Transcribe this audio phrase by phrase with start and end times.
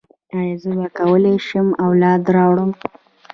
[0.37, 2.71] ایا زه به وکولی شم اولاد راوړم؟